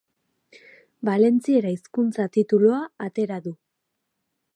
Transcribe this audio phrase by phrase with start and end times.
[1.09, 3.53] Valentziera hizkuntza titulua atera du.